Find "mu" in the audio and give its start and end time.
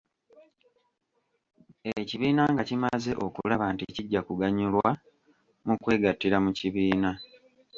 5.65-5.73, 6.45-6.51